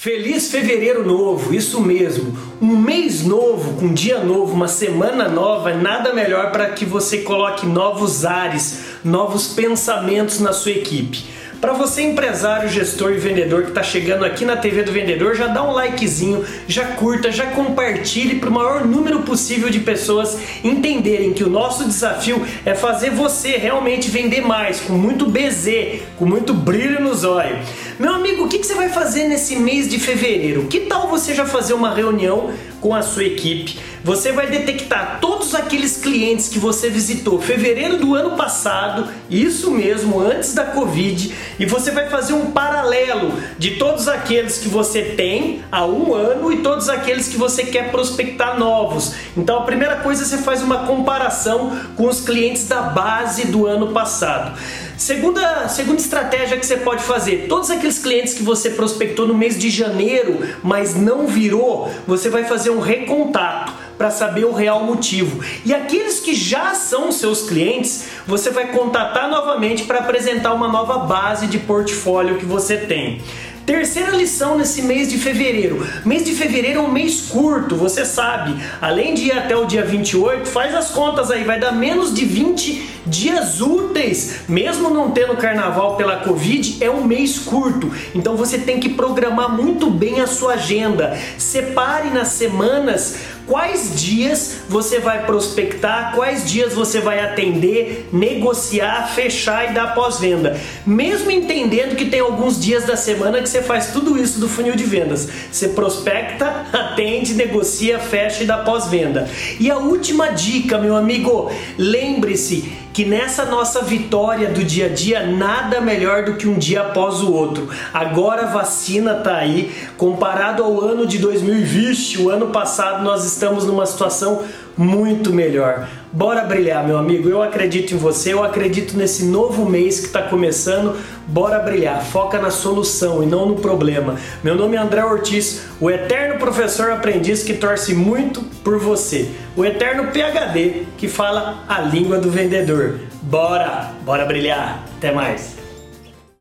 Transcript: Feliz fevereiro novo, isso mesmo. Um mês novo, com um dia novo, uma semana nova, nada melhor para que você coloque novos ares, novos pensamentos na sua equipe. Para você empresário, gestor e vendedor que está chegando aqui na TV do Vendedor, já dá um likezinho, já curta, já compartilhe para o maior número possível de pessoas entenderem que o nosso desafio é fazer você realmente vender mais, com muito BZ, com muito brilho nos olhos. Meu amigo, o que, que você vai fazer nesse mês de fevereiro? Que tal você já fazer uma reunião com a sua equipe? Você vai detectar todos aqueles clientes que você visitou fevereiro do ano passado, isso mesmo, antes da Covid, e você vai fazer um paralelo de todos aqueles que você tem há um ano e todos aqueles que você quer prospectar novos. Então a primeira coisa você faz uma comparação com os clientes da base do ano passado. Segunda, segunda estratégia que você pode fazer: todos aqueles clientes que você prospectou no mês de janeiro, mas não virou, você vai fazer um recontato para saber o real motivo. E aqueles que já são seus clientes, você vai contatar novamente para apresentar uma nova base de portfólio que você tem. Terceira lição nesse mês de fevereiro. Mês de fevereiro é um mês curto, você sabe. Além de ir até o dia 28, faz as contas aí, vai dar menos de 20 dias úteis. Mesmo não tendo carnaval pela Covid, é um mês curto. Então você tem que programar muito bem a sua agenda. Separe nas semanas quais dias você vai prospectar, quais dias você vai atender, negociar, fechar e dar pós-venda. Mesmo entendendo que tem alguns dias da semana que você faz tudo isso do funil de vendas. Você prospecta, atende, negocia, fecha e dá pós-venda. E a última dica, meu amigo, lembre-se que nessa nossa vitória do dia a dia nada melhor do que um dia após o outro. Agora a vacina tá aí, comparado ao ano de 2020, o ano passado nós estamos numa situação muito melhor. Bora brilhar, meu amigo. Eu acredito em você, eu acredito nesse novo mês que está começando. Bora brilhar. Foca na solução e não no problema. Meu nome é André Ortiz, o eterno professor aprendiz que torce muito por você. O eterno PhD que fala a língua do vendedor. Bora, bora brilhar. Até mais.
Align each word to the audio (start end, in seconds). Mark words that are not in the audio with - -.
Feliz 0.00 0.48
fevereiro 0.52 1.04
novo, 1.04 1.52
isso 1.52 1.80
mesmo. 1.80 2.38
Um 2.62 2.76
mês 2.76 3.24
novo, 3.24 3.80
com 3.80 3.86
um 3.86 3.92
dia 3.92 4.22
novo, 4.22 4.54
uma 4.54 4.68
semana 4.68 5.28
nova, 5.28 5.74
nada 5.74 6.14
melhor 6.14 6.52
para 6.52 6.70
que 6.70 6.84
você 6.84 7.22
coloque 7.22 7.66
novos 7.66 8.24
ares, 8.24 8.78
novos 9.04 9.48
pensamentos 9.48 10.38
na 10.38 10.52
sua 10.52 10.70
equipe. 10.70 11.24
Para 11.60 11.72
você 11.72 12.02
empresário, 12.02 12.68
gestor 12.68 13.10
e 13.12 13.18
vendedor 13.18 13.62
que 13.62 13.70
está 13.70 13.82
chegando 13.82 14.24
aqui 14.24 14.44
na 14.44 14.56
TV 14.56 14.84
do 14.84 14.92
Vendedor, 14.92 15.34
já 15.34 15.48
dá 15.48 15.68
um 15.68 15.72
likezinho, 15.72 16.44
já 16.68 16.84
curta, 16.92 17.32
já 17.32 17.46
compartilhe 17.46 18.36
para 18.36 18.48
o 18.48 18.52
maior 18.52 18.86
número 18.86 19.22
possível 19.22 19.68
de 19.68 19.80
pessoas 19.80 20.38
entenderem 20.62 21.32
que 21.32 21.42
o 21.42 21.50
nosso 21.50 21.84
desafio 21.84 22.46
é 22.64 22.76
fazer 22.76 23.10
você 23.10 23.56
realmente 23.56 24.08
vender 24.08 24.40
mais, 24.40 24.80
com 24.80 24.92
muito 24.92 25.26
BZ, 25.26 26.02
com 26.16 26.24
muito 26.24 26.54
brilho 26.54 27.02
nos 27.02 27.24
olhos. 27.24 27.66
Meu 27.98 28.14
amigo, 28.14 28.44
o 28.44 28.48
que, 28.48 28.60
que 28.60 28.66
você 28.66 28.74
vai 28.74 28.90
fazer 28.90 29.24
nesse 29.24 29.56
mês 29.56 29.88
de 29.88 29.98
fevereiro? 29.98 30.66
Que 30.66 30.80
tal 30.80 31.08
você 31.08 31.34
já 31.34 31.44
fazer 31.44 31.72
uma 31.72 31.92
reunião 31.92 32.52
com 32.80 32.94
a 32.94 33.02
sua 33.02 33.24
equipe? 33.24 33.80
Você 34.04 34.32
vai 34.32 34.46
detectar 34.46 35.18
todos 35.20 35.54
aqueles 35.54 35.96
clientes 35.96 36.48
que 36.48 36.58
você 36.58 36.88
visitou 36.88 37.40
fevereiro 37.40 37.96
do 37.96 38.14
ano 38.14 38.36
passado, 38.36 39.08
isso 39.28 39.70
mesmo, 39.70 40.20
antes 40.20 40.54
da 40.54 40.64
Covid, 40.64 41.34
e 41.58 41.66
você 41.66 41.90
vai 41.90 42.08
fazer 42.08 42.32
um 42.32 42.52
paralelo 42.52 43.32
de 43.58 43.72
todos 43.72 44.08
aqueles 44.08 44.58
que 44.58 44.68
você 44.68 45.02
tem 45.02 45.62
há 45.70 45.84
um 45.84 46.14
ano 46.14 46.52
e 46.52 46.58
todos 46.58 46.88
aqueles 46.88 47.28
que 47.28 47.36
você 47.36 47.64
quer 47.64 47.90
prospectar 47.90 48.58
novos. 48.58 49.14
Então 49.36 49.58
a 49.58 49.62
primeira 49.62 49.96
coisa 49.96 50.24
você 50.24 50.38
faz 50.38 50.62
uma 50.62 50.86
comparação 50.86 51.78
com 51.96 52.06
os 52.06 52.20
clientes 52.20 52.68
da 52.68 52.82
base 52.82 53.46
do 53.48 53.66
ano 53.66 53.88
passado. 53.88 54.58
Segunda, 54.96 55.68
segunda 55.68 56.00
estratégia 56.00 56.58
que 56.58 56.66
você 56.66 56.76
pode 56.76 57.02
fazer: 57.04 57.46
todos 57.48 57.70
aqueles 57.70 57.98
clientes 57.98 58.34
que 58.34 58.42
você 58.42 58.70
prospectou 58.70 59.28
no 59.28 59.34
mês 59.34 59.58
de 59.58 59.70
janeiro, 59.70 60.40
mas 60.62 60.94
não 60.94 61.26
virou, 61.26 61.92
você 62.06 62.28
vai 62.28 62.44
fazer 62.44 62.70
um 62.70 62.80
recontato 62.80 63.72
para 63.98 64.10
saber 64.10 64.44
o 64.44 64.52
real 64.52 64.84
motivo. 64.84 65.44
E 65.66 65.74
aqueles 65.74 66.20
que 66.20 66.34
já 66.34 66.74
são 66.74 67.10
seus 67.10 67.42
clientes, 67.42 68.06
você 68.26 68.50
vai 68.50 68.68
contatar 68.68 69.28
novamente 69.28 69.84
para 69.84 69.98
apresentar 69.98 70.54
uma 70.54 70.68
nova 70.68 71.00
base 71.00 71.48
de 71.48 71.58
portfólio 71.58 72.38
que 72.38 72.46
você 72.46 72.76
tem. 72.76 73.20
Terceira 73.68 74.12
lição 74.12 74.56
nesse 74.56 74.80
mês 74.80 75.10
de 75.10 75.18
fevereiro. 75.18 75.86
Mês 76.02 76.24
de 76.24 76.32
fevereiro 76.32 76.78
é 76.78 76.82
um 76.82 76.90
mês 76.90 77.26
curto, 77.28 77.76
você 77.76 78.02
sabe. 78.02 78.56
Além 78.80 79.12
de 79.12 79.24
ir 79.24 79.32
até 79.32 79.54
o 79.54 79.66
dia 79.66 79.84
28, 79.84 80.48
faz 80.48 80.74
as 80.74 80.90
contas 80.90 81.30
aí, 81.30 81.44
vai 81.44 81.60
dar 81.60 81.72
menos 81.72 82.14
de 82.14 82.24
20 82.24 83.02
dias 83.04 83.60
úteis. 83.60 84.48
Mesmo 84.48 84.88
não 84.88 85.10
tendo 85.10 85.36
carnaval 85.36 85.96
pela 85.96 86.16
Covid, 86.16 86.82
é 86.82 86.90
um 86.90 87.04
mês 87.04 87.38
curto. 87.40 87.92
Então 88.14 88.36
você 88.36 88.56
tem 88.56 88.80
que 88.80 88.88
programar 88.88 89.54
muito 89.54 89.90
bem 89.90 90.22
a 90.22 90.26
sua 90.26 90.54
agenda. 90.54 91.18
Separe 91.36 92.08
nas 92.08 92.28
semanas 92.28 93.18
quais 93.48 93.98
dias 94.00 94.58
você 94.68 95.00
vai 95.00 95.24
prospectar, 95.24 96.12
quais 96.14 96.48
dias 96.48 96.74
você 96.74 97.00
vai 97.00 97.18
atender, 97.20 98.08
negociar, 98.12 99.10
fechar 99.14 99.70
e 99.70 99.74
dar 99.74 99.94
pós-venda. 99.94 100.56
Mesmo 100.86 101.30
entendendo 101.30 101.96
que 101.96 102.04
tem 102.04 102.20
alguns 102.20 102.60
dias 102.60 102.84
da 102.84 102.96
semana 102.96 103.40
que 103.40 103.48
você 103.48 103.62
faz 103.62 103.88
tudo 103.90 104.22
isso 104.22 104.38
do 104.38 104.48
funil 104.48 104.76
de 104.76 104.84
vendas. 104.84 105.28
Você 105.50 105.68
prospecta, 105.68 106.66
atende, 106.72 107.34
negocia, 107.34 107.98
fecha 107.98 108.44
e 108.44 108.46
dá 108.46 108.58
pós-venda. 108.58 109.28
E 109.58 109.70
a 109.70 109.78
última 109.78 110.28
dica, 110.28 110.78
meu 110.78 110.94
amigo, 110.94 111.50
lembre-se 111.78 112.87
que 112.92 113.04
nessa 113.04 113.44
nossa 113.44 113.82
vitória 113.82 114.48
do 114.48 114.64
dia 114.64 114.86
a 114.86 114.88
dia 114.88 115.26
nada 115.26 115.80
melhor 115.80 116.24
do 116.24 116.34
que 116.34 116.48
um 116.48 116.58
dia 116.58 116.80
após 116.80 117.20
o 117.20 117.32
outro. 117.32 117.68
Agora 117.92 118.42
a 118.42 118.46
vacina 118.46 119.14
tá 119.14 119.36
aí, 119.36 119.72
comparado 119.96 120.62
ao 120.62 120.80
ano 120.80 121.06
de 121.06 121.18
2020, 121.18 122.22
o 122.22 122.30
ano 122.30 122.48
passado 122.48 123.04
nós 123.04 123.24
estamos 123.24 123.64
numa 123.64 123.86
situação 123.86 124.42
muito 124.78 125.32
melhor. 125.32 125.88
Bora 126.12 126.44
brilhar, 126.44 126.86
meu 126.86 126.96
amigo. 126.96 127.28
Eu 127.28 127.42
acredito 127.42 127.92
em 127.92 127.96
você, 127.98 128.32
eu 128.32 128.42
acredito 128.42 128.96
nesse 128.96 129.24
novo 129.24 129.68
mês 129.68 129.98
que 129.98 130.06
está 130.06 130.22
começando. 130.22 130.96
Bora 131.26 131.58
brilhar. 131.58 132.02
Foca 132.04 132.38
na 132.38 132.50
solução 132.50 133.22
e 133.22 133.26
não 133.26 133.46
no 133.46 133.56
problema. 133.56 134.16
Meu 134.42 134.54
nome 134.54 134.76
é 134.76 134.78
André 134.78 135.04
Ortiz, 135.04 135.64
o 135.80 135.90
eterno 135.90 136.38
professor 136.38 136.92
aprendiz 136.92 137.42
que 137.42 137.54
torce 137.54 137.92
muito 137.92 138.40
por 138.62 138.78
você. 138.78 139.28
O 139.56 139.64
eterno 139.64 140.12
PhD 140.12 140.86
que 140.96 141.08
fala 141.08 141.64
a 141.68 141.80
língua 141.80 142.18
do 142.18 142.30
vendedor. 142.30 143.00
Bora, 143.20 143.92
bora 144.04 144.24
brilhar. 144.24 144.84
Até 144.96 145.12
mais. 145.12 145.67